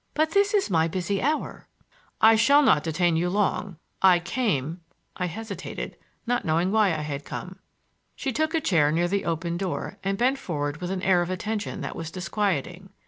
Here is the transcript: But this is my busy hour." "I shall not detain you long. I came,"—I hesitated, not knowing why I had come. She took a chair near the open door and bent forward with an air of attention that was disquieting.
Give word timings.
But 0.15 0.31
this 0.31 0.55
is 0.55 0.71
my 0.71 0.87
busy 0.87 1.21
hour." 1.21 1.67
"I 2.19 2.35
shall 2.35 2.63
not 2.63 2.81
detain 2.81 3.15
you 3.17 3.29
long. 3.29 3.77
I 4.01 4.17
came,"—I 4.17 5.27
hesitated, 5.27 5.95
not 6.25 6.43
knowing 6.43 6.71
why 6.71 6.87
I 6.87 7.01
had 7.03 7.23
come. 7.23 7.59
She 8.15 8.31
took 8.31 8.55
a 8.55 8.61
chair 8.61 8.91
near 8.91 9.07
the 9.07 9.25
open 9.25 9.57
door 9.57 9.99
and 10.03 10.17
bent 10.17 10.39
forward 10.39 10.77
with 10.81 10.89
an 10.89 11.03
air 11.03 11.21
of 11.21 11.29
attention 11.29 11.81
that 11.81 11.95
was 11.95 12.09
disquieting. 12.09 12.89